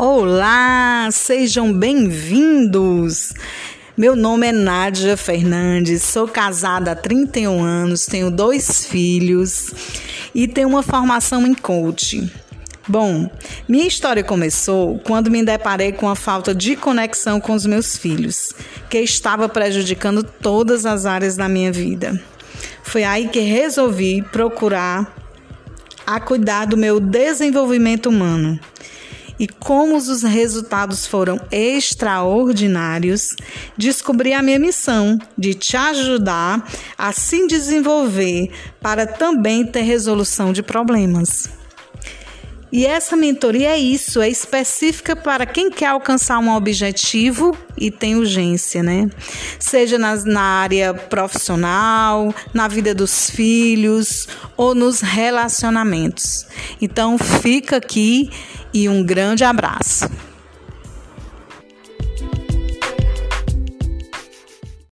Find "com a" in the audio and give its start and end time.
15.90-16.14